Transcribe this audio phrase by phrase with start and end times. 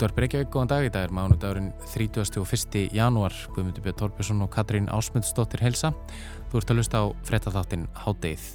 [0.00, 2.86] Útvar Breykjavík, góðan dag í dag er mánudagurinn 31.
[2.96, 5.90] janúar Guðmundur Björn Torbjörnsson og Katrín Ásmundsdóttir helsa.
[6.48, 8.46] Þú ert að lusta á frettatháttin Hádeið.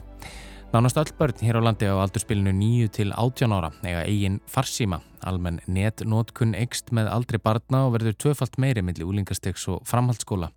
[0.75, 4.97] Nánast öll börn hér á landi á aldurspilinu 9 til 18 ára eiga eigin farsíma.
[5.23, 10.49] Almenn netnótkun eikst með aldri barna og verður tvöfalt meiri millir úlingastegs og framhaldsskóla.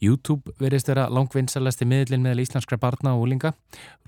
[0.00, 3.52] YouTube verðist vera langvinnsalasti miðlinn meðal íslenskra barna og úlinga.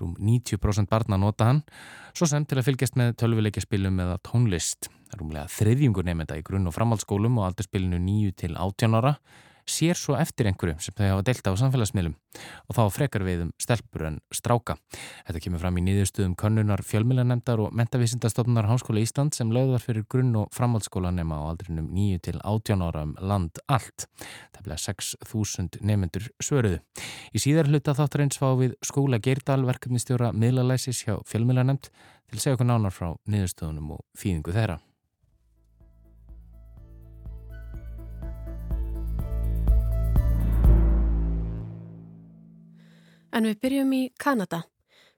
[0.01, 1.61] Rúm 90% barna nota hann,
[2.17, 4.89] svo sem til að fylgjast með tölvuleikjaspilum eða tónlist.
[5.13, 9.13] Rúmlega þriðjungur nefnda í grunn- og framhaldsskólum og aldurspilinu 9 til 18 ára
[9.71, 12.17] sér svo eftir einhverju sem þau hafa delta á samfélagsmiðlum
[12.69, 14.77] og þá frekar við um stelpur en stráka.
[15.27, 20.37] Þetta kemur fram í nýðustuðum konnunar fjölmjölanemdar og mentavísindastofnunar Háskóla Ísland sem lögðar fyrir grunn-
[20.39, 24.07] og framhaldsskólanema á aldrinum 9 til 18 ára um land allt.
[24.55, 26.79] Það bleið 6.000 nefnendur svöruðu.
[27.35, 31.91] Í síðar hluta þáttur eins fá við skóla Geirdal verkefnistjóra miðlalæsis hjá fjölmjölanemd
[32.31, 34.79] til segja okkur nánar frá nýðustuðunum og fýðingu þeirra.
[43.31, 44.65] En við byrjum í Kanada.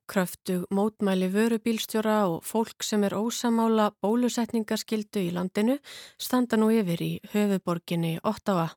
[0.05, 5.77] Kröftug mótmæli vörubílstjóra og fólk sem er ósamála bólusetningaskildu í landinu
[6.21, 8.67] standa nú yfir í höfuborginni Ottawa.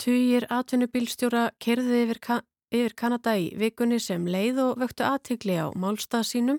[0.00, 2.22] Tugir atvinnubílstjóra kerði yfir
[2.72, 6.58] yfir Kanada í vikunni sem leið og vöktu aðtikli á málstað sínum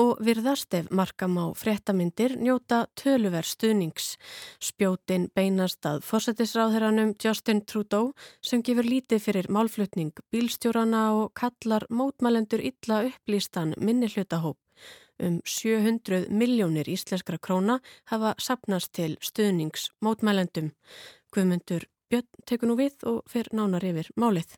[0.00, 4.14] og virðast ef markam á fréttamindir njóta töluver stuðnings.
[4.62, 12.64] Spjótin beinast að fósettisráðherranum Justin Trudeau sem gefur lítið fyrir málflutning bílstjórana og kallar mótmælendur
[12.64, 14.58] illa upplýstan minnihlutahóp.
[15.20, 20.72] Um 700 miljónir íslenskra króna hafa sapnast til stuðnings mótmælendum.
[21.34, 24.56] Guðmundur Björn tekur nú við og fer nánar yfir málið.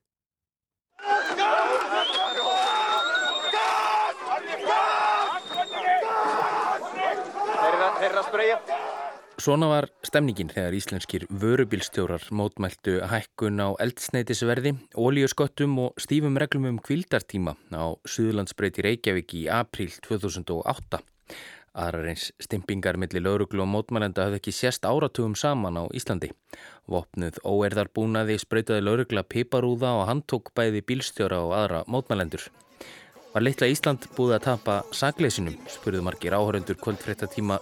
[9.43, 16.79] Svona var stemningin þegar íslenskir vörubílstjórar mótmæltu hækkun á eldsneitisverði, ólíusköttum og stífum reglum um
[16.79, 21.03] kvildartíma á Suðlandsbreyti Reykjavík í april 2008.
[21.72, 26.28] Aðrar eins stimpingar millir lauruglu og mótmælenda hafði ekki sérst áratugum saman á Íslandi.
[26.84, 32.44] Vopnuð óerðarbúnaði spröytaði laurugla piparúða og handtók bæði bílstjóra og aðra mótmælendur.
[33.32, 37.56] Var litla Ísland búið að tapa sagleysinum, spurðu margir áhöröndur kvöldfrétta tíma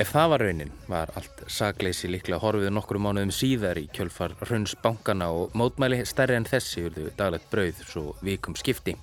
[0.00, 4.72] Ef það var raunin var allt sagleysi líklega horfið nokkru mánuðum síðar í kjölfar hrauns
[4.80, 8.94] bankana og mótmæli stærri en þessi urðu daglegt brauð svo vikum skipti.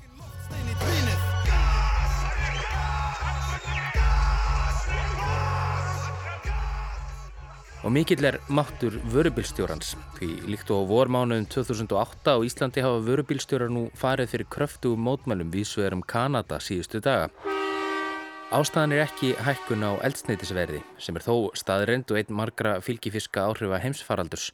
[7.85, 13.85] Og mikill er máttur vörubilstjórans því líkt og vormánuðum 2008 á Íslandi hafa vörubilstjórar nú
[13.93, 17.29] farið fyrir kröftu mótmælum vísvegarum Kanada síðustu daga.
[18.47, 23.81] Ástæðan er ekki hækkun á eldsneitisverði sem er þó staðreind og einn margra fylgifiska áhrifa
[23.83, 24.53] heimsfaraldurs.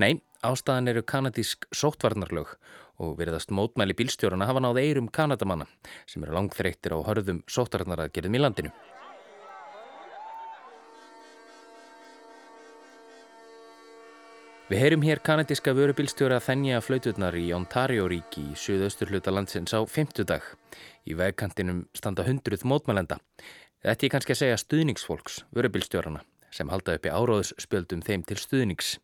[0.00, 2.54] Nei, ástæðan eru kanadísk sóttvarnarlög
[2.96, 5.68] og veriðast mótmæli bílstjórana hafa náð eirum kanadamanna
[6.08, 8.72] sem eru langþreyttir á hörðum sóttvarnaraðgerðum í landinu.
[14.66, 20.42] Við heyrum hér kanadíska vörubílstjóra þennja flauturnar í Ontario-ríki í suðaustur hluta landsins á fymtudag.
[21.06, 23.20] Í vegkantinum standa hundruð mótmælenda.
[23.84, 28.96] Þetta er kannski að segja stuðningsfólks, vörubílstjórana, sem halda upp í áróðsspjöldum þeim til stuðnings.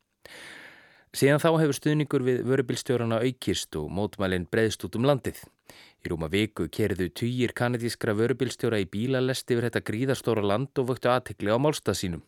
[1.12, 5.43] Síðan þá hefur stuðningur við vörubílstjórana aukist og mótmælinn breyðst út um landið.
[6.03, 11.12] Í rúma viku kerðu týjir kanadískra vörubílstjóra í bílalest yfir þetta gríðarstóra land og vöktu
[11.12, 12.25] aðtekli á málstað sínum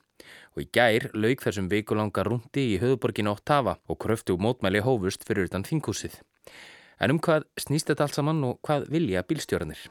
[0.54, 5.48] og í gær lauk þessum vikulanga rúndi í höfuborgin Óttava og kröftu mótmæli hófust fyrir
[5.50, 6.20] utan þingúsið.
[7.00, 9.86] En um hvað snýst þetta allt saman og hvað vilja bílstjóranir?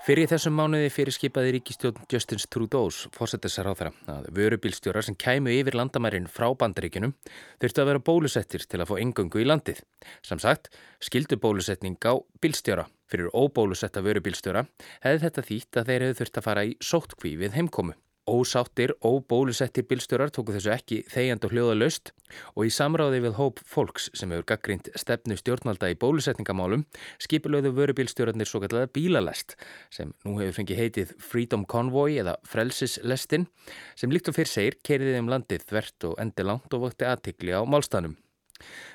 [0.00, 5.52] Fyrir þessum mánuði fyrir skipaði ríkistjórn Justins Trudeau's fórsettisar á þeirra að vörubílstjórar sem kæmu
[5.52, 7.12] yfir landamærin frá bandaríkunum
[7.60, 9.84] þurftu að vera bólusettir til að fá engöngu í landið.
[10.24, 10.72] Samsagt
[11.04, 12.88] skildu bólusetning á bílstjóra.
[13.12, 14.64] Fyrir óbólusetta vörubílstjóra
[15.04, 17.94] hefði þetta þýtt að þeir hefðu þurft að fara í sóttkví við heimkomu.
[18.28, 22.10] Ósáttir, óbólusettir bílstjórar tóku þessu ekki þegjand og hljóða löst
[22.52, 26.84] og í samráði við hóp fólks sem hefur gaggrínt stefnu stjórnvalda í bólusetningamálum
[27.24, 29.56] skipilöðu vörubílstjórarnir svo kallega bílalest
[29.88, 33.48] sem nú hefur fengið heitið Freedom Convoy eða Frelsislestin
[33.96, 37.56] sem líkt og fyrr segir keiriði um landið þvert og endi langt og vökti aðtikli
[37.56, 38.18] á málstanum.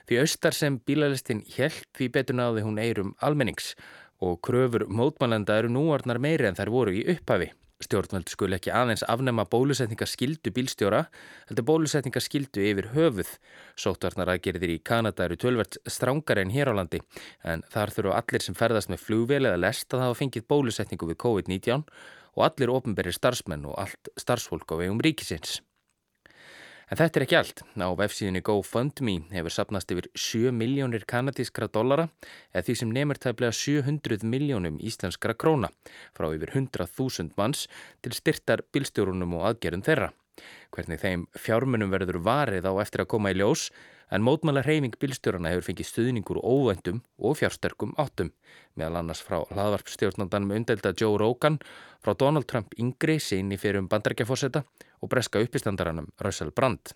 [0.05, 3.73] Því austar sem bílalestin hjælt því betur náði hún eirum almennings
[4.21, 7.51] og kröfur mótmælenda eru núarnar meiri en þær voru í upphafi
[7.83, 11.01] Stjórnvöld skul ekki aðeins afnema bólusetningaskildu bílstjóra,
[11.49, 13.33] heldur bólusetningaskildu yfir höfuð.
[13.75, 17.03] Sótvarnar aðgerðir í Kanada eru tölvert strángar en hér á landi,
[17.43, 21.21] en þar þurfu allir sem ferðast með flugvel eða lest að hafa fengið bólusetningu við
[21.27, 21.83] COVID-19
[22.35, 25.59] og allir ofnberi starfsmenn og allt starfsfólk á vegum ríkisins.
[26.85, 27.61] En þetta er ekki allt.
[27.81, 32.05] Á vefsíðinni GoFundMe hefur sapnast yfir 7 miljónir kanadískra dollara
[32.53, 35.71] eða því sem nefnir tæplega 700 miljónum íslenskra króna
[36.13, 37.65] frá yfir 100.000 manns
[38.05, 40.11] til styrtar bilstjórunum og aðgerðum þeirra.
[40.75, 43.71] Hvernig þeim fjármunum verður varið á eftir að koma í ljós
[44.11, 48.33] en mótmála reyfing bilstjórana hefur fengið stuðningur óvendum og fjársterkum áttum
[48.75, 51.59] meðal annars frá hlaðvarpstjórnandanum undelda Joe Rogan,
[52.03, 54.63] frá Donald Trump yngri í fyrir um bandarækjafósetta
[55.01, 56.93] og breska uppistandaranum Russell Brand.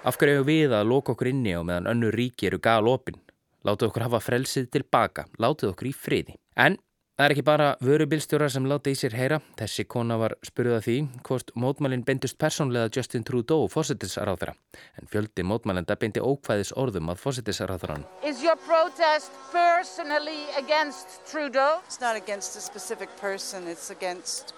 [0.05, 3.17] Af hverju hefur við að loka okkur inni á meðan önnu ríki eru galopin?
[3.65, 6.35] Látið okkur hafa frelsið tilbaka, látið okkur í friði.
[6.55, 6.77] En
[7.15, 9.39] það er ekki bara vörubilstjórar sem láti í sér heyra.
[9.59, 10.95] Þessi kona var spurðað því
[11.27, 14.55] hvort mótmælinn beintust persónlega Justin Trudeau fósittisráðara.
[14.99, 18.03] En fjöldi mótmælenda beinti ókvæðis orðum að fósittisráðaran.
[18.23, 21.79] Is your protest personally against Trudeau?
[21.87, 24.53] It's not against a specific person, it's against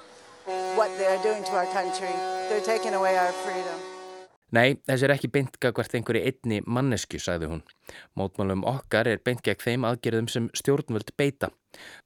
[0.75, 2.13] what they're doing to our country.
[2.49, 3.96] They're taking away our freedom.
[4.55, 7.63] Nei, þessi er ekki beintga hvert einhverju einni mannesku, sagði hún.
[8.15, 11.49] Mótmálum okkar er beint gegn þeim aðgerðum sem stjórnvöld beita.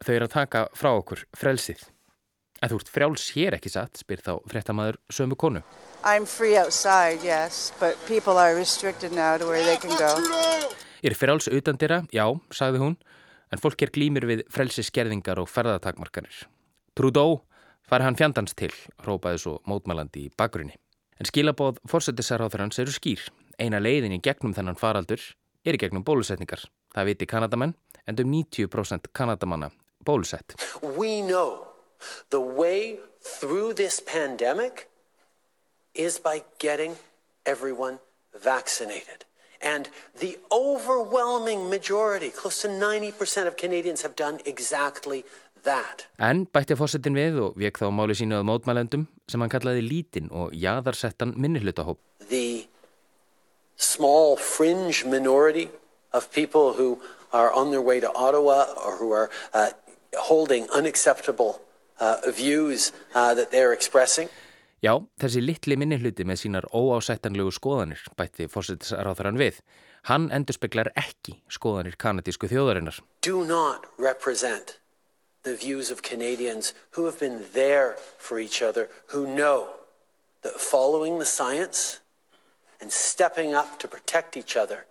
[0.01, 1.83] Þau eru að taka frá okkur frelsið.
[2.61, 5.61] En þú ert frjáls hér ekki satt, spyr þá fréttamaður sömu konu.
[6.01, 10.17] I'm free outside, yes, but people are restricted now to where they can go.
[11.01, 12.99] Ég er frjáls utan dyrra, já, sagði hún,
[13.53, 16.45] en fólk er glýmir við frelsiskerðingar og ferðatakmarkanir.
[16.97, 17.43] Trúdó,
[17.85, 18.73] fari hann fjandans til,
[19.05, 20.77] rópaði svo mótmælandi í bakgrunni.
[21.21, 23.21] En skilabóð fórsættisarháþurans eru skýr.
[23.61, 25.21] Eina leiðin í gegnum þennan faraldur
[25.61, 26.63] er í gegnum bólusetningar.
[26.95, 27.75] Það viti Kanadamenn,
[28.09, 29.69] en um 90% Kanadamanna
[30.01, 30.55] bólusett.
[30.81, 31.67] We know
[32.31, 34.89] the way through this pandemic
[35.93, 36.97] is by getting
[37.45, 37.99] everyone
[38.33, 39.25] vaccinated.
[39.61, 45.23] And the overwhelming majority, close to 90% of Canadians have done exactly.
[46.21, 50.29] En bætti fórsetin við og vek þá máli sínu að mótmælendum sem hann kallaði lítinn
[50.31, 51.99] og jaðarsettan minnihlutahóp.
[52.29, 52.67] The
[53.77, 55.69] small fringe minority
[56.13, 56.99] of people who
[57.33, 59.69] are on their way to Ottawa or who are uh,
[60.29, 61.61] holding unacceptable
[61.99, 64.29] uh, views uh.
[64.81, 69.61] Já, þessi litli minnihluti með sínar óásættanlegu skoðanir bætti fórsetisráþarann við.
[70.09, 72.97] Hann endur speklar ekki skoðanir kanadísku þjóðarinnar.
[73.21, 74.80] Do not represent
[75.43, 79.69] the views of Canadians who have been there for each other, who know
[80.43, 81.99] that following the science
[82.79, 84.85] and stepping up to protect each other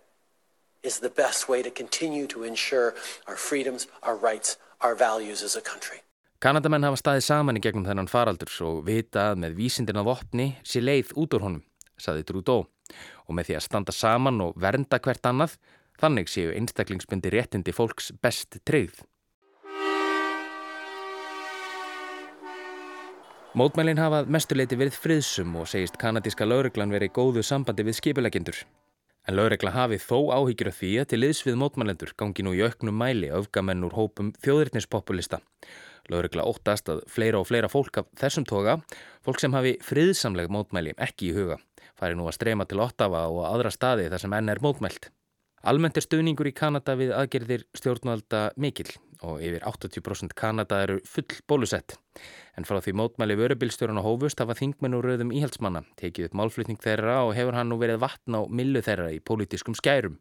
[0.83, 2.95] is the best way to continue to ensure
[3.27, 6.01] our freedoms, our rights, our values as a country.
[6.41, 10.47] Kanadamenn hafa staðið saman í gegnum þennan faraldur og vita að með vísindin af opni
[10.65, 11.61] sé leið út úr honum,
[12.01, 12.65] saði Trudeau.
[13.29, 15.53] Og með því að standa saman og vernda hvert annað,
[16.01, 19.03] þannig séu einstaklingsbundi réttindi fólks best treyð.
[23.51, 28.61] Mótmælinn hafað mestuleiti verið friðsum og segist kanadíska lauruglan verið góðu sambandi við skipulegendur.
[29.27, 32.61] En laurugla hafi þó áhyggjur af því að til liðs við mótmælendur gangi nú í
[32.63, 35.41] auknum mæli öfgamenn úr hópum þjóðirtnispopulista.
[36.07, 38.79] Laurugla óttast að fleira og fleira fólk af þessum toga,
[39.19, 41.59] fólk sem hafi friðsamleg mótmæli ekki í huga,
[41.99, 45.11] fari nú að streyma til Ottawa og aðra staði þar sem enn er mótmælt.
[45.67, 48.95] Almennt er stuðningur í Kanada við aðgerðir stjórnvalda mikill
[49.27, 51.95] og yfir 80% Kanada eru full bólusett.
[52.57, 56.81] En frá því mótmæli vörubilstjórun á hófust hafa þingmenn og rauðum íhaldsmanna tekið upp málflutning
[56.81, 60.17] þeirra og hefur hann nú verið vatn á millu þeirra í pólitískum skærum.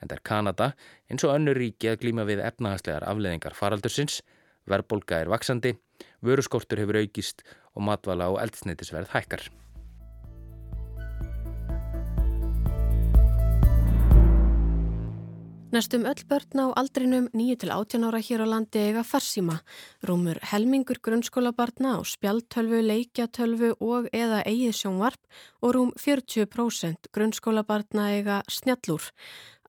[0.00, 0.70] En það er Kanada
[1.10, 4.22] eins og önnur ríki að glíma við efnahagslegar afleðingar faraldursins,
[4.68, 5.76] verðbolga er vaksandi,
[6.22, 9.48] vöruskortur hefur aukist og matvala og eldsneitisverð hækkar.
[15.76, 19.58] Næstum öll börn á aldrinum 9-18 ára hér á landi eiga farsíma.
[20.00, 25.20] Rúmur helmingur grunnskólabarna á spjaltölvu, leikjatölvu og eða eigið sjónvarp
[25.60, 29.04] og rúm 40% grunnskólabarna eiga snjallúr.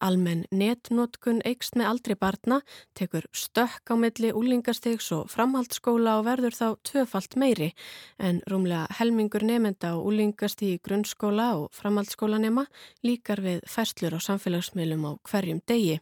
[0.01, 2.59] Almenn netnótkun eikst með aldri barna,
[2.97, 7.71] tekur stökk á milli úlingastegs og framhaldsskóla og verður þá tvöfalt meiri
[8.17, 12.67] en rúmlega helmingur nefenda á úlingastigi grunnskóla og framhaldsskólanema
[13.03, 15.99] líkar við fæslur á samfélagsmiðlum á hverjum degi.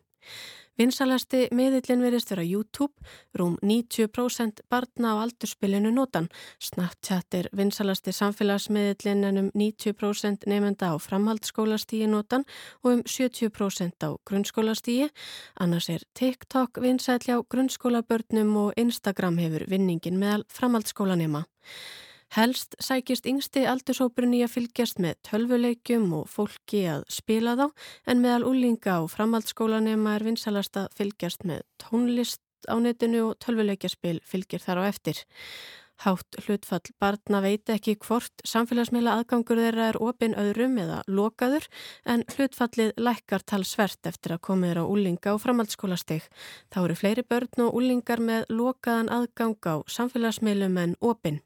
[0.76, 2.92] Vinsalasti miðillin verist vera YouTube,
[3.40, 6.28] rúm 90% barna á aldurspilinu notan.
[6.60, 12.44] Snapchat er vinsalasti samfélagsmiðillin en um 90% nefnda á framhaldsskólastígi notan
[12.84, 15.08] og um 70% á grunnskólastígi.
[15.64, 21.46] Annars er TikTok vinsætli á grunnskólabörnum og Instagram hefur vinningin meðal framhaldsskólanema.
[22.36, 27.70] Helst sækist yngsti aldursópurinn í að fylgjast með tölvuleikjum og fólki að spila þá
[28.12, 34.18] en meðal úlinga og framhaldsskólanema er vinsalast að fylgjast með tónlist á netinu og tölvuleikjaspil
[34.28, 35.22] fylgir þar á eftir.
[36.04, 41.70] Hátt hlutfall barna veit ekki hvort samfélagsmiðla aðgangur þeirra er opin öðrum eða lokaður
[42.04, 46.28] en hlutfallið lækkar talsvert eftir að komið er á úlinga og framhaldsskólasteg.
[46.68, 51.40] Þá eru fleiri börn og úlingar með lokaðan aðgang á samfélagsmiðlum en opin.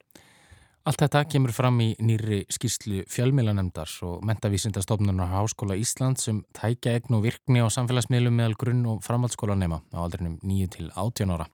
[0.87, 6.93] Allt þetta kemur fram í nýri skýrslu fjölmiðlanemdar og mentavísindastofnunar Háskóla Ísland sem um tækja
[6.95, 11.49] egn og virkni á samfélagsmiðlum meðal grunn- og framhaldsskólanema á aldrinum 9 til 18 ára.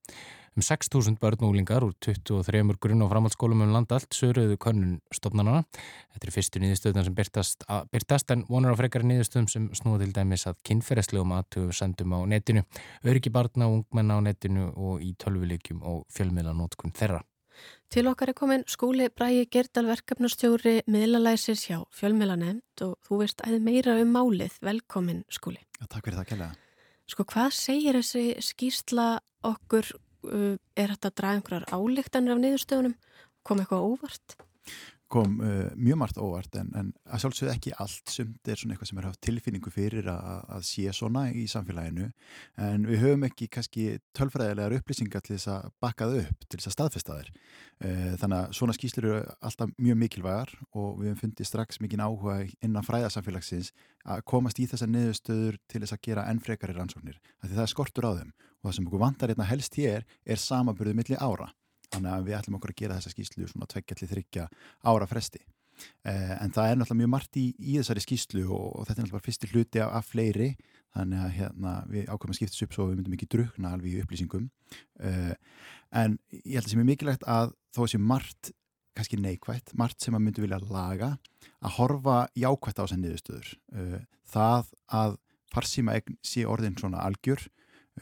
[0.56, 5.66] Um 6.000 börnúlingar úr 23 grunn- og framhaldsskólum um landa allt söruðu könnun stofnanana.
[6.14, 10.06] Þetta er fyrstu nýðustöðunar sem byrtast, að, byrtast en vonar á frekari nýðustöðum sem snúða
[10.06, 12.64] til dæmis að kynferðslegum aðtöfu sendum á netinu,
[13.04, 17.26] öryggi barna og ungmenna á netinu og í tölvuleikjum og fjölmiðlanótkun þeirra.
[17.96, 23.62] Til okkar er komin skúli Bræi Gerdal verkefnastjóri miðlalæsir hjá fjölmiðlanemnd og þú veist æði
[23.64, 24.58] meira um málið.
[24.68, 25.62] Velkomin skúli.
[25.80, 26.50] Já, takk fyrir það, Kjella.
[27.08, 29.06] Sko hvað segir þessi skýrsla
[29.48, 29.94] okkur,
[30.28, 32.98] uh, er þetta að draga einhverjar álíktanir af niðurstöðunum?
[33.48, 34.38] Kom eitthvað óvart?
[35.12, 38.90] Kom uh, mjög margt óvart en, en að sjálfsögðu ekki allt sumt er svona eitthvað
[38.90, 42.08] sem er haft tilfinningu fyrir að, sé svona í samfélaginu.
[42.66, 43.86] En við höfum ekki kannski
[44.18, 47.34] tölfræðilegar upplýsingar til þess að bakkað upp til þess að staðfesta þær.
[47.86, 52.06] Uh, þannig að svona skýslur eru alltaf mjög mikilvægar og við höfum fundið strax mikinn
[52.06, 53.74] áhuga innan fræðasamfélagsins
[54.06, 57.74] að komast í þessar niðurstöður til þess að gera enn frekari rannsóknir því það er
[57.74, 58.34] skortur á þeim.
[58.62, 61.52] Og það sem okkur vantar hérna helst hér er samaburðið milli ára
[61.96, 64.48] þannig að við ætlum okkur að gera þessa skýslu svona tveggjalli þryggja
[64.92, 65.42] ára fresti.
[66.08, 69.06] Eh, en það er náttúrulega mjög margt í, í þessari skýslu og, og þetta er
[69.06, 70.50] náttúrulega fyrsti hluti af, af fleiri.
[70.96, 74.04] Þannig að hérna, við ákveðum að skipta upp svo við myndum ekki drukna alveg í
[74.04, 74.46] upplýsingum.
[75.04, 75.34] Eh,
[76.04, 78.54] en ég held að sem er mikilvægt að þó að sé margt
[78.96, 81.16] kannski neikvægt, margt sem að myndu vilja laga
[81.60, 83.52] að horfa jákvægt á þessar niðurstöður.
[83.76, 84.00] Eh,
[84.32, 84.72] það
[85.02, 85.18] að
[85.52, 87.44] farsíma sé orðin svona algjör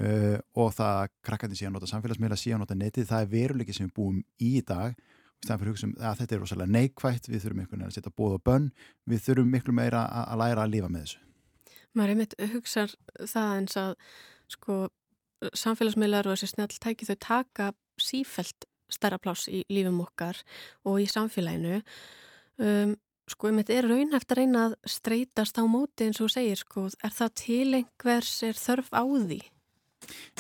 [0.01, 3.85] Uh, og það að krakkandi að nota samfélagsmiðla að nota netið, það er veruleiki sem
[3.85, 4.95] við búum í í dag.
[5.43, 5.59] Um
[5.99, 8.69] þetta er rosalega neikvægt, við þurfum einhvern veginn að setja bóð og bönn,
[9.05, 11.23] við þurfum miklu meira að, læra að lifa með þessu.
[11.93, 12.95] Maður er mitt hugsað
[13.29, 13.95] það eins að
[14.55, 14.77] sko
[15.51, 17.71] samfélagsmiðlar og þessi snjall tæki þau taka
[18.01, 20.39] sífelt stærra pláss í lífum okkar
[20.87, 21.81] og í samfélaginu.
[22.61, 22.95] Um,
[23.29, 26.87] sko um þetta er raunhæft að reyna að streytast á móti eins og segir sko,
[27.03, 29.41] er það til einhvers er þörf á því?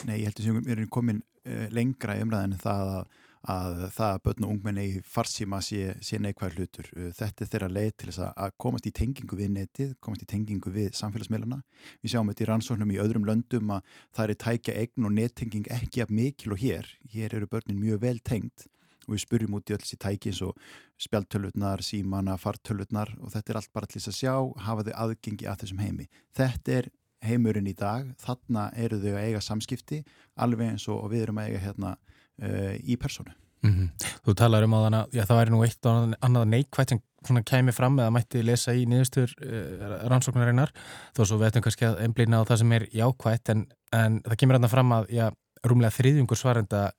[0.07, 3.21] Nei, ég held að við erum komin uh, lengra í umræðinu það að,
[3.53, 6.91] að það að börn og ungmenni í farsíma sé, sé neikvæður hlutur.
[6.97, 10.29] Uh, þetta er þeirra leið til þess að komast í tengingu við netið, komast í
[10.33, 11.61] tengingu við samfélagsmiðluna.
[12.03, 15.71] Við sjáum þetta í rannsóknum í öðrum löndum að það er tækja eign og nettenging
[15.79, 16.93] ekki af mikil og hér.
[17.15, 18.67] Hér eru börnin mjög vel tengt
[19.07, 20.59] og við spurjum út í öll þessi tæki eins og
[21.03, 24.35] spjaltölutnar, símana, fartölutnar og þetta er allt bara til þess að sjá,
[24.67, 26.07] hafa þau aðgengi að þessum heimi.
[26.37, 26.89] Þetta er
[27.23, 30.03] heimurinn í dag, þarna eru þau að eiga samskipti
[30.35, 33.33] alveg eins og við erum að eiga hérna uh, í personu.
[33.63, 34.11] Mm -hmm.
[34.25, 37.71] Þú talar um að já, það væri nú eitt og annað neikvægt sem svona kæmi
[37.71, 40.73] fram eða mætti lesa í niðurstur uh, rannsóknarinnar
[41.15, 43.65] þó svo veitum kannski að einblýna á það sem er jákvægt en,
[43.95, 45.29] en það kemur hérna fram að já,
[45.63, 46.91] rúmlega þriðjungur svarenda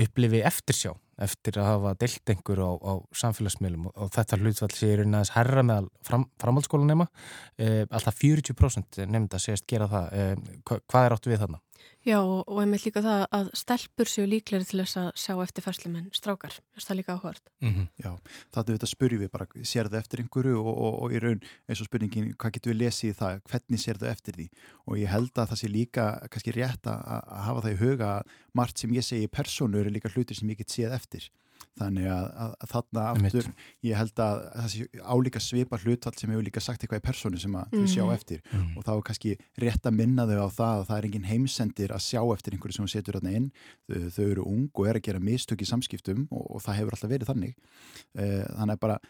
[0.00, 5.02] upplifi eftirsjá eftir að hafa deilt einhver á, á samfélagsmiðlum og, þetta hlutfall sé er
[5.04, 7.08] einhverjans herra meðal fram, framhaldsskólanema
[7.56, 10.28] e, alltaf 40% nefnda segist gera það e,
[10.64, 11.62] hva, hvað er áttu við þarna?
[12.06, 15.98] Já og, einmitt líka það að stelpur séu líkleri til þess að sjá eftir fæslum
[16.00, 17.50] en strákar, þess að líka áhört.
[17.60, 17.88] Mm -hmm.
[18.00, 18.12] Já,
[18.54, 21.40] það er þetta spurjum við bara, sér það eftir einhverju og, og, og í raun
[21.68, 24.48] eins og spurningin, hvað getur við lesið í það, hvernig sér það eftir því
[24.86, 28.10] og ég held að það sé líka kannski rétt að, að hafa það í huga
[28.54, 31.28] margt sem ég segi í persónu eru líka hlutir sem ég get séð eftir
[31.78, 33.48] þannig að, að, að þarna aftur
[33.86, 37.40] ég held að það sé álíka svipa hlutall sem hefur líka sagt eitthvað í personu
[37.40, 38.14] sem að þau sjá mhm.
[38.16, 38.42] eftir.
[38.50, 38.72] Mm.
[38.74, 41.94] og þá er kannski rétt að minna þau á það að það er engin heimsendir
[41.94, 43.48] að sjá eftir einhverju sem setur þarna inn.
[43.86, 46.98] Þau, þau eru ung og er að gera mistök í samskiptum og, og það hefur
[46.98, 47.56] alltaf verið þannig.
[48.18, 49.00] Uh, þannig að bara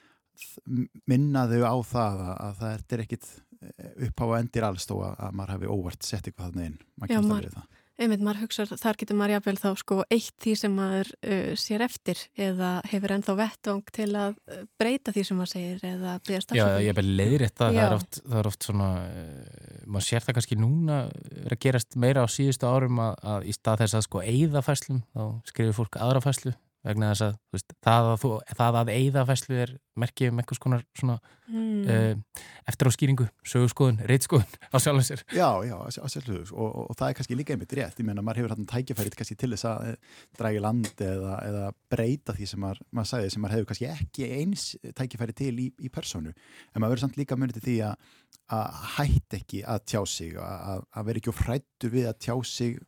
[1.11, 3.29] minna þau á það að, að það er ekkit
[3.61, 6.79] eh, upp á endir alls þó að, að maður hefði óvart sett eitthvað þarna inn.
[6.97, 7.59] Maður Já, maður,
[8.01, 11.85] einmitt maður hugsa þar getur maður jáfnvel þá sko eitt því sem maður uh, sér
[11.85, 16.41] eftir eða hefur ennþá vettvang til að uh, breyta því sem maður segir eða byrja
[16.47, 16.73] stafsöfum.
[16.77, 20.09] Já, ég er bara leiðir þetta það er oft, það er oft svona uh, maður
[20.09, 21.03] sér það kannski núna
[21.45, 24.65] er að gerast meira á síðustu árum að, að í stað þess að sko eigða
[24.65, 28.11] fæslum þá skrifir fólk aðra fæslu vegna þess að veist, það,
[28.57, 31.19] að að eigða fæslu er merkið um einhvers konar svona,
[31.51, 31.83] mm.
[31.85, 35.25] uh, eftir á skýringu sögurskoðun, reitskoðun á sjálfum sér.
[35.33, 38.25] Já, já, á sjálfum og, og, og það er kannski líka einmitt rétt, ég meina
[38.25, 42.51] maður hefur hann tækifærið kannski til þess að eh, drægi land eða, eða breyta því
[42.53, 44.67] sem maður, maður sagði sem maður hefur kannski ekki eins
[44.99, 48.15] tækifærið til í, í personu, en maður verður samt líka munið til því að,
[48.57, 52.79] að hætt ekki að tjá sig, að, að vera ekki frættur við að tjá sig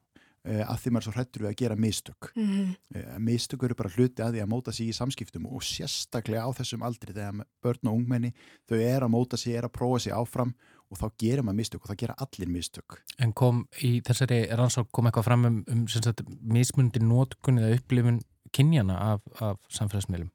[0.42, 3.18] að því maður er svo hrættur við að gera mistök mm -hmm.
[3.22, 6.82] mistök eru bara hluti að því að móta sig í samskiptum og sérstaklega á þessum
[6.82, 8.32] aldri þegar börn og ungmenni
[8.66, 10.54] þau er að móta sig, er að prófa sig áfram
[10.90, 14.90] og þá gerir maður mistök og það gera allir mistök En kom í þessari rannsók
[14.90, 18.20] kom eitthvað fram um, um sagt, mismundi nótkun eða upplifun
[18.52, 20.30] kynjana af, af samfélagsmiðlum?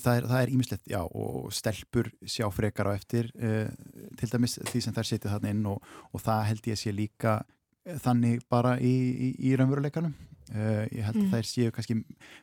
[0.00, 3.68] Það er ímislegt, já, og stelpur sjá frekar á eftir uh,
[4.16, 5.82] til dæmis því sem þær setja þarna inn og,
[6.14, 7.40] og það held ég að sé líka
[7.98, 10.12] þannig bara í, í, í raunveruleikanum
[10.54, 11.28] uh, ég held mm.
[11.28, 11.96] að þær séu kannski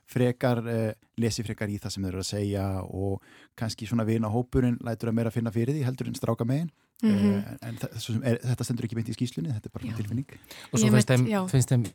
[0.09, 0.89] frekar, uh,
[1.21, 3.27] lesi frekar í það sem þeir eru að segja og
[3.59, 6.71] kannski svona vina hópurinn lætur að meira finna fyrir því heldur en stráka megin
[7.03, 7.37] mm -hmm.
[7.37, 9.95] uh, en er, þetta stendur ekki beint í skýslunni þetta er bara já.
[9.95, 10.27] tilfinning
[10.71, 11.85] og svo finnst þeim, finnst þeim,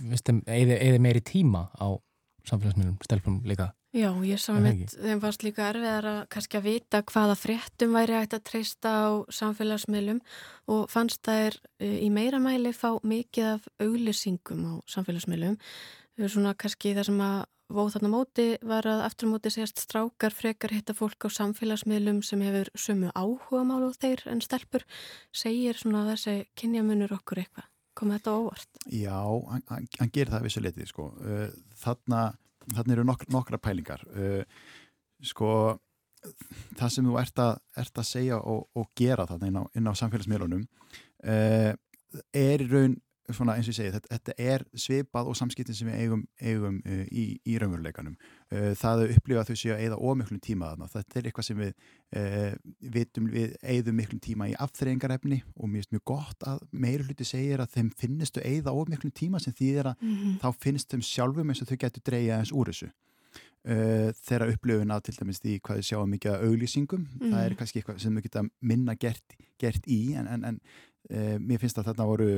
[0.00, 1.88] finnst þeim eða meiri tíma á
[2.48, 7.02] samfélagsmiðlum, stelpum líka Já, ég sá mitt, þeim varst líka erfiðar að kannski að vita
[7.10, 10.22] hvaða fréttum væri hægt að treysta á samfélagsmiðlum
[10.72, 15.58] og fannst þær e, í meira mæli fá mikið af auglýsingum á samfélagsmiðlum.
[16.16, 17.36] Er svona kannski það sem að
[17.76, 22.40] vóð þarna móti var að aftur móti segast strákar frekar hitta fólk á samfélagsmiðlum sem
[22.48, 24.88] hefur sumu áhuga mál á þeir en stelpur
[25.36, 27.68] segir svona þessi kynjamunur okkur eitthvað.
[27.92, 28.70] Kom þetta óvart?
[28.88, 29.20] Já,
[29.52, 31.10] hann, gerir það vissu letið sko.
[31.76, 32.30] Þarna
[32.70, 34.42] þannig eru nokk, nokkra pælingar uh,
[35.22, 35.78] sko
[36.78, 40.00] það sem þú ert að, ert að segja og, og gera þarna inn á, á
[40.00, 40.66] samfélagsmiðlunum
[41.26, 41.72] uh,
[42.30, 43.00] er í raun
[43.32, 47.04] eins og ég segi, þetta, þetta er svipað og samskiptin sem við eigum, eigum uh,
[47.08, 48.16] í, í raunveruleikanum.
[48.52, 50.88] Uh, það að upplifa þau séu að eigða ómiklum tíma þarna.
[50.92, 52.56] Þetta er eitthvað sem við uh,
[52.96, 57.24] vitum, við eigðum miklum tíma í afþreyingarefni og mér finnst mjög gott að meiri hluti
[57.24, 60.34] segir að þeim finnistu eigða ómiklum tíma sem þýðir að mm -hmm.
[60.42, 62.90] þá finnst þeim sjálfum eins og þau getur dreyja eins úr þessu.
[63.62, 67.30] Uh, þeirra upplifun að til dæmis því hvað við sjáum mikið að auglýsingum mm.
[67.30, 70.58] það er kannski eitthvað sem við geta minna gert, gert í en, en, en
[71.14, 72.32] uh, mér finnst að þetta voru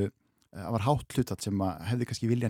[0.55, 2.49] var hátt hlutat sem hefði kannski vilja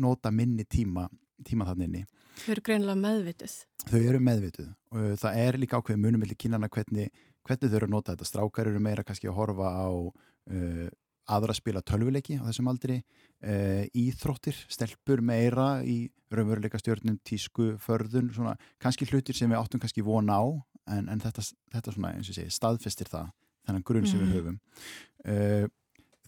[0.00, 1.08] nota minni tíma,
[1.46, 2.02] tíma þannig inni.
[2.40, 3.54] Þau eru greinlega meðvituð.
[3.84, 7.10] Þau eru meðvituð og það er líka ákveð munum millir kynana hvernig,
[7.46, 8.28] hvernig þau eru að nota þetta.
[8.30, 10.88] Strákar eru meira kannski að horfa á uh,
[11.34, 12.98] aðra að spila tölvuleiki á þessum aldri,
[13.44, 19.82] uh, íþróttir, stelpur meira í raunveruleika stjórnum, tísku, förðun, svona kannski hlutir sem við áttum
[19.82, 20.44] kannski vona á
[20.90, 23.30] en, en þetta, þetta svona, eins og segi, staðfestir það,
[23.68, 24.26] þennan grunn sem mm.
[24.26, 24.60] við höfum.
[25.24, 25.66] Uh,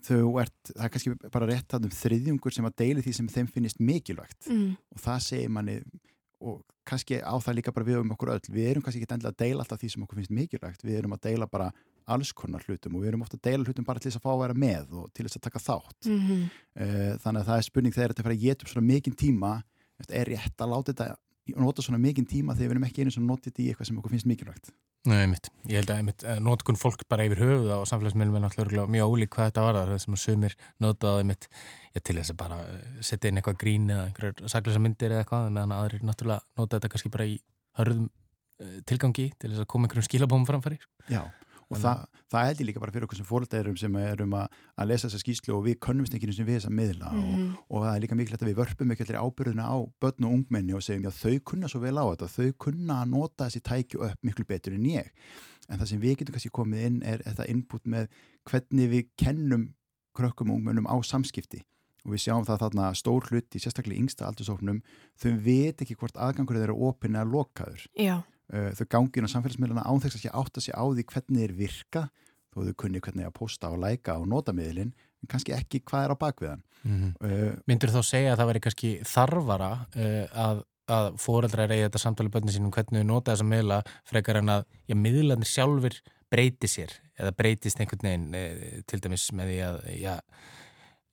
[0.07, 3.29] þau ert, það er kannski bara rétt að um þriðjungur sem að deili því sem
[3.33, 4.71] þeim finnist mikilvægt mm.
[4.95, 5.77] og það segir manni
[6.47, 9.35] og kannski á það líka bara við um okkur öll, við erum kannski ekki endilega
[9.35, 11.71] að deila alltaf því sem okkur finnst mikilvægt, við erum að deila bara
[12.07, 14.33] alls konar hlutum og við erum ofta að deila hlutum bara til þess að fá
[14.33, 16.43] að vera með og til þess að taka þátt mm -hmm.
[17.25, 19.53] þannig að það er spurning þegar þetta fyrir að geta upp svona mikinn tíma
[20.09, 21.17] er rétt að láta þetta
[21.55, 23.99] nota svona mikinn tíma þegar við erum ekki einu sem notið þetta í eitthvað sem
[23.99, 24.71] okkur finnst mikilvægt
[25.07, 25.49] Nei, einmitt.
[25.71, 29.13] Ég held að einmitt, eh, notkun fólk bara yfir höfuð á samfélagsmiðlum er náttúrulega mjög
[29.13, 31.49] ólík hvað þetta var það sem að sumir notaði einmitt
[31.95, 35.23] ég, til þess að bara eh, setja inn eitthvað grín eða einhverjar saklösa myndir eða
[35.23, 37.37] eitthvað meðan aðrir náttúrulega notaði þetta kannski bara í
[37.79, 40.81] hörðum uh, tilgangi til þess að koma einhverjum skilabóum framfæri.
[41.13, 41.23] Já,
[41.67, 44.89] og það, það held ég líka bara fyrir okkur sem fóröldarum sem erum að, að
[44.93, 45.79] lesa þessa skýslu og við
[46.31, 47.33] eins og við þessa miðla mm -hmm.
[47.33, 47.57] og, mhm.
[47.69, 50.75] og það er líka mikilvægt að við vörpum ekki allir ábyrðuna á börn og ungmenni
[50.75, 54.05] og segjum já þau kunna svo vel á þetta, þau kunna að nota þessi tækju
[54.07, 55.11] upp miklu betur en ég
[55.69, 58.07] en það sem við getum kannski komið inn er þetta input með
[58.47, 59.75] hvernig við kennum
[60.15, 61.65] krökkum og ungmennum á samskipti
[62.07, 64.79] og við sjáum það þarna stór hluti, sérstaklega yngsta aldursóknum,
[65.19, 67.87] þau veit ekki hvort aðgangur þeirra opinn eða lokaður.
[67.99, 68.23] Já.
[68.47, 71.43] Uh, þau gangi inn á samfélagsmiðluna án þess að ekki átta sig á því hvernig
[71.43, 72.03] þeir virka,
[72.55, 76.07] þó þau kunni hvernig að posta og læka og nota miðlinn, en kannski ekki hvað
[76.07, 76.63] er á bakviðan.
[76.85, 77.13] Mm -hmm.
[77.27, 82.05] uh, Myndur þá segja að það veri kannski þarfara uh, að, að fóreldra reyði þetta
[82.05, 85.99] samtali bönni sínum hvernig þau nota þessa miðla frekar en að já, miðlanir sjálfur
[86.31, 90.15] breyti sér eða breytist einhvern veginn uh, til dæmis með því að já,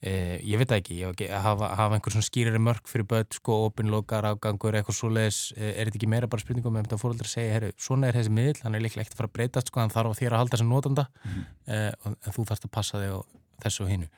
[0.03, 4.25] Eh, ég veit ekki, ég hafa, hafa einhver svona skýrari mörg fyrir börn, sko, opinlokar,
[4.33, 7.31] afgangur, eitthvað svo leiðis, eh, er þetta ekki meira bara spurningum með þetta fóröldra að
[7.31, 9.79] segja, herru, svona er þessi miðl, hann er líklega ekkert að fara að breytast, sko,
[9.79, 12.99] hann þarf á þér að halda þessi notanda, mm eh, en þú þarfst að passa
[12.99, 13.19] þig á
[13.63, 14.11] þessu og hinnu.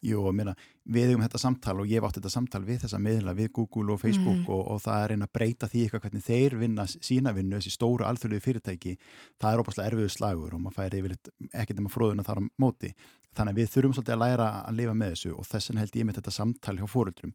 [0.00, 0.64] Jú, og mér að
[0.96, 3.92] við hefum þetta samtal og ég hef átt þetta samtal við þessa miðla, við Google
[3.92, 4.48] og Facebook mm.
[4.54, 7.74] og, og það er einn að breyta því eitthvað hvernig þeir vinna sína vinnu, þessi
[7.74, 8.96] stóru alþjóðlegu fyrirtæki,
[9.42, 11.16] það er óbúslega erfiðu slagur og maður færi yfir
[11.52, 12.92] ekkert um að fróðuna þar á móti.
[13.36, 15.96] Þannig að við þurfum svolítið að læra að lifa með þessu og þess vegna held
[15.96, 17.32] ég með þetta samtal hjá fóröldrum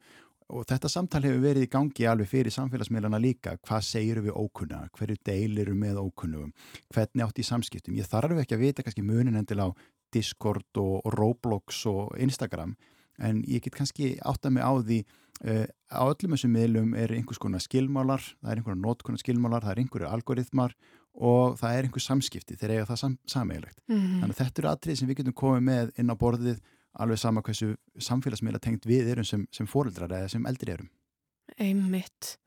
[0.51, 4.81] og þetta samtal hefur verið í gangi alveg fyrir samfélagsmiðlana líka, hvað segir við ókunna,
[4.97, 6.51] hverju deilir við með ókunnum,
[6.91, 7.95] hvernig átt í samskiptum.
[7.95, 9.67] Ég þarf ekki að vita kannski munin endil á
[10.11, 12.75] Discord og, og Roblox og Instagram
[13.21, 14.99] en ég get kannski átta mig á því
[15.45, 19.75] uh, á öllum þessum miðlum er einhvers konar skilmálar, það er einhverja nótkunar skilmálar, það
[19.75, 20.75] er einhverju algoritmar
[21.13, 23.81] og það er einhver samskipti þegar eiga það sam sameigilegt.
[23.87, 24.19] Mm -hmm.
[24.21, 27.41] Þannig að þetta eru atrið sem við getum komið með inn á borðið alveg sama
[27.41, 30.89] hversu samfélagsmiðla tengt við erum sem, sem fóreldrar eða sem eldri erum.
[31.57, 32.37] Einmitt.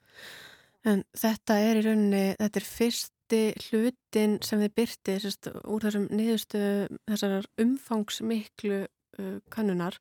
[0.84, 5.80] En þetta er í rauninni, þetta er fyrst fyrsti hlutin sem þið byrti sérst, úr
[5.82, 9.96] þessum niðurstu þessar umfangsmiklu uh, kannunar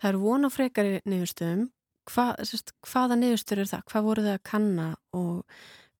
[0.00, 1.70] það er vona frekari niðurstöðum
[2.06, 3.80] Hva, sérst, hvaða niðurstöður er það?
[3.90, 5.44] Hvað voru það að kanna og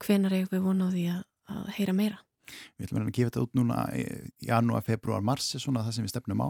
[0.05, 2.23] hvenar er við vonað því að, að heyra meira?
[2.79, 4.03] Við ætlum að gefa þetta út núna í
[4.47, 6.49] janúar, februar, mars er svona það sem við stefnum á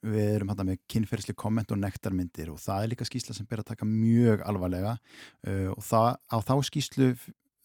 [0.00, 3.62] við erum hægt með kynferðsli komment og nektarmyndir og það er líka skýsla sem ber
[3.62, 7.08] að taka mjög alvarlega uh, og það, á þá skýslu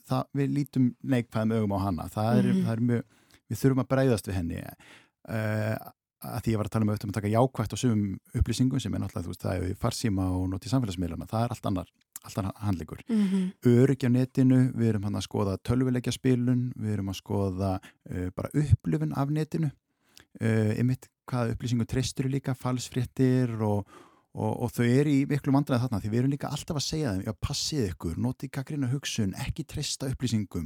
[0.08, 2.66] það, við lítum neikvæðum augum á hana það er, mm -hmm.
[2.66, 3.06] það er mjög,
[3.46, 5.76] við þurfum að breyðast við henni uh,
[6.26, 8.82] að því ég var að tala um auðvitað um að taka jákvægt á sumum upplýsingum
[8.82, 11.92] sem er náttúrulega, þú veist, það er farsíma og notið samfélagsmiðlana, það er allt annar
[12.26, 13.02] allt annar handlikur.
[13.10, 13.52] Mm -hmm.
[13.66, 17.72] Öryggi á netinu við erum hann að skoða tölvilegja spilun, við erum að skoða
[18.12, 19.72] uh, bara upplifun af netinu
[20.42, 23.88] uh, einmitt hvaða upplýsingum treystur líka, falsfréttir og
[24.36, 27.12] Og, og þau eru í miklu mandræði þarna því við erum líka alltaf að segja
[27.14, 30.66] þeim, já passið ykkur, notið kakriðna hugsun, ekki treysta upplýsingum.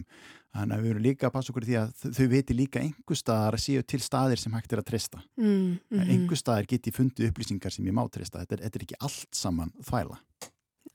[0.57, 3.57] Þannig að við erum líka að passa okkur því að þau veitir líka einhver staðar
[3.59, 5.21] að séu til staðir sem hægt er að treysta.
[5.37, 6.09] Mm, mm -hmm.
[6.15, 8.41] Einhver staðir geti fundið upplýsingar sem ég má treysta.
[8.41, 10.17] Þetta er, þetta er ekki allt saman þvæla.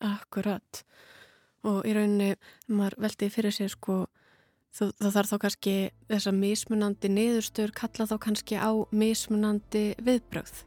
[0.05, 0.85] Akkurat.
[1.65, 2.35] Og í rauninni,
[2.69, 4.05] maður veldi fyrir sér sko,
[4.75, 5.77] þá þarf þá kannski
[6.11, 10.65] þessa mismunandi niðurstur kalla þá kannski á mismunandi viðbröð.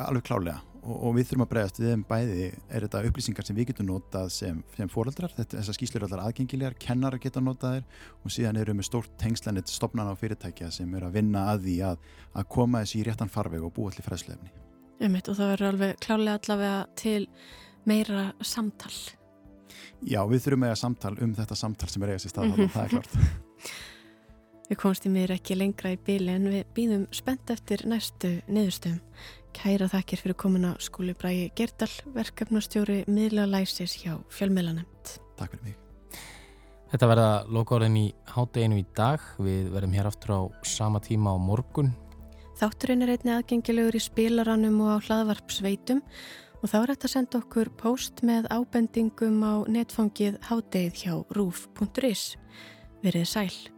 [0.00, 3.58] Alveg klálega og, og við þurfum að bregast við þeim bæði er þetta upplýsingar sem
[3.58, 7.84] við getum notað sem, sem fóreldrar, þessar skýslur er allar aðgengilegar, kennar geta notaðir
[8.22, 11.66] og síðan eru við með stórt tengslanit stopnana á fyrirtækja sem eru að vinna að
[11.68, 14.52] því að, að koma þessi í réttan farveg og búa allir fræðslefni.
[15.04, 17.22] Ummitt og það verður alveg klálega allavega til
[17.88, 18.92] meira samtal.
[20.04, 22.72] Já, við þurfum að samtal um þetta samtal sem er eigast í stað, mm -hmm.
[22.74, 23.12] það er klart.
[24.64, 29.00] Við komstum mér ekki lengra í bíli en við býðum spennt eftir næstu niðurstöðum.
[29.54, 35.18] Kæra þakkir fyrir komuna skúli Bræi Gerdal, verkefnastjóri miðla læsis hjá fjölmiðlanemt.
[35.36, 35.76] Takk fyrir mig.
[36.94, 39.22] Þetta verða lokaórðin í hátteginu í dag.
[39.42, 41.92] Við verðum hér aftur á sama tíma á morgun.
[42.54, 46.04] Þátturinn er einni aðgengilegur í spilaranum og á hlaðvarpsveitum
[46.64, 52.24] og þá er þetta að senda okkur post með ábendingum á netfangið háttegið hjá rúf.is.
[53.04, 53.73] Verið sæl.